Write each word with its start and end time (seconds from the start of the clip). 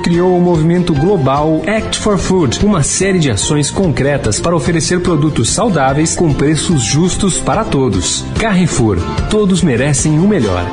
criou 0.00 0.38
o 0.38 0.40
movimento 0.40 0.94
global 0.94 1.60
Act 1.66 1.98
for 1.98 2.16
Food, 2.16 2.64
uma 2.64 2.82
série 2.82 3.18
de 3.18 3.30
ações 3.30 3.70
concretas 3.70 4.40
para 4.40 4.56
oferecer 4.56 5.02
produtos 5.02 5.50
saudáveis 5.50 6.16
com 6.16 6.32
preços 6.32 6.82
justos 6.82 7.38
para 7.38 7.62
todos. 7.62 8.24
Carrefour, 8.40 8.96
todos 9.28 9.62
merecem 9.62 10.18
o 10.18 10.26
melhor. 10.26 10.64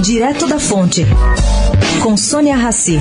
Direto 0.00 0.46
da 0.46 0.60
Fonte, 0.60 1.04
com 2.00 2.16
Sônia 2.16 2.54
Rassi. 2.54 3.00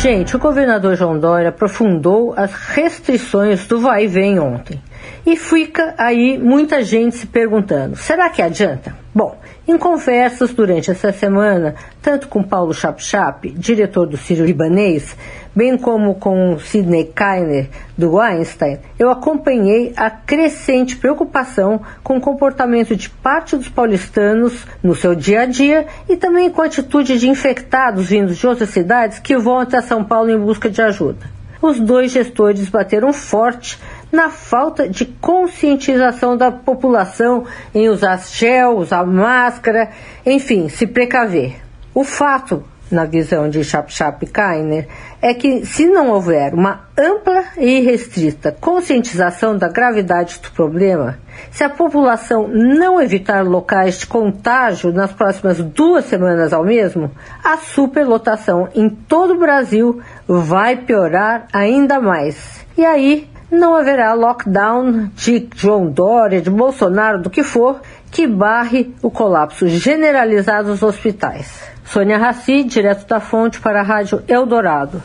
Gente, 0.00 0.34
o 0.34 0.38
governador 0.38 0.96
João 0.96 1.18
Dória 1.18 1.50
aprofundou 1.50 2.32
as 2.34 2.52
restrições 2.54 3.66
do 3.66 3.78
vai 3.78 4.04
e 4.04 4.08
vem 4.08 4.38
ontem. 4.38 4.80
E 5.26 5.36
fica 5.36 5.94
aí 5.98 6.38
muita 6.38 6.82
gente 6.82 7.16
se 7.16 7.26
perguntando: 7.26 7.96
será 7.96 8.28
que 8.28 8.42
adianta? 8.42 8.94
Bom, 9.14 9.36
em 9.68 9.76
conversas 9.76 10.52
durante 10.52 10.90
essa 10.90 11.12
semana, 11.12 11.74
tanto 12.00 12.28
com 12.28 12.42
Paulo 12.42 12.72
Chapchap, 12.72 13.50
diretor 13.50 14.06
do 14.06 14.16
Sírio 14.16 14.44
Libanês, 14.44 15.14
bem 15.54 15.76
como 15.76 16.14
com 16.14 16.58
Sidney 16.58 17.04
Kainer, 17.14 17.68
do 17.96 18.18
Einstein, 18.18 18.78
eu 18.98 19.10
acompanhei 19.10 19.92
a 19.96 20.10
crescente 20.10 20.96
preocupação 20.96 21.82
com 22.02 22.16
o 22.16 22.20
comportamento 22.20 22.96
de 22.96 23.10
parte 23.10 23.54
dos 23.54 23.68
paulistanos 23.68 24.66
no 24.82 24.94
seu 24.94 25.14
dia 25.14 25.42
a 25.42 25.46
dia 25.46 25.86
e 26.08 26.16
também 26.16 26.50
com 26.50 26.62
a 26.62 26.66
atitude 26.66 27.18
de 27.18 27.28
infectados 27.28 28.08
vindos 28.08 28.38
de 28.38 28.46
outras 28.46 28.70
cidades 28.70 29.18
que 29.18 29.36
vão 29.36 29.58
até 29.58 29.80
São 29.82 30.02
Paulo 30.02 30.30
em 30.30 30.38
busca 30.38 30.70
de 30.70 30.80
ajuda. 30.80 31.30
Os 31.60 31.78
dois 31.78 32.10
gestores 32.10 32.68
bateram 32.68 33.12
forte 33.12 33.78
na 34.12 34.28
falta 34.28 34.86
de 34.86 35.06
conscientização 35.06 36.36
da 36.36 36.52
população 36.52 37.44
em 37.74 37.88
usar 37.88 38.20
gel, 38.22 38.76
usar 38.76 39.06
máscara, 39.06 39.90
enfim, 40.24 40.68
se 40.68 40.86
precaver. 40.86 41.56
O 41.94 42.04
fato, 42.04 42.62
na 42.90 43.06
visão 43.06 43.48
de 43.48 43.64
Chap-Chap 43.64 44.26
Kainer, 44.26 44.86
é 45.22 45.32
que 45.32 45.64
se 45.64 45.86
não 45.86 46.10
houver 46.10 46.52
uma 46.52 46.88
ampla 46.96 47.44
e 47.56 47.80
restrita 47.80 48.54
conscientização 48.60 49.56
da 49.56 49.68
gravidade 49.68 50.38
do 50.42 50.50
problema, 50.50 51.18
se 51.50 51.64
a 51.64 51.70
população 51.70 52.46
não 52.48 53.00
evitar 53.00 53.46
locais 53.46 53.98
de 54.00 54.06
contágio 54.06 54.92
nas 54.92 55.10
próximas 55.10 55.58
duas 55.58 56.04
semanas 56.04 56.52
ao 56.52 56.64
mesmo, 56.64 57.10
a 57.42 57.56
superlotação 57.56 58.68
em 58.74 58.90
todo 58.90 59.34
o 59.34 59.38
Brasil 59.38 60.02
vai 60.28 60.76
piorar 60.76 61.46
ainda 61.52 61.98
mais. 61.98 62.62
E 62.76 62.84
aí 62.84 63.31
não 63.52 63.76
haverá 63.76 64.14
lockdown 64.14 65.10
de 65.14 65.46
João 65.54 65.90
Dória, 65.90 66.40
de 66.40 66.48
Bolsonaro, 66.48 67.20
do 67.20 67.28
que 67.28 67.42
for, 67.42 67.82
que 68.10 68.26
barre 68.26 68.94
o 69.02 69.10
colapso 69.10 69.68
generalizado 69.68 70.68
dos 70.68 70.82
hospitais. 70.82 71.70
Sônia 71.84 72.16
Raci, 72.16 72.64
direto 72.64 73.06
da 73.06 73.20
fonte 73.20 73.60
para 73.60 73.80
a 73.80 73.82
Rádio 73.82 74.22
Eldorado. 74.26 75.02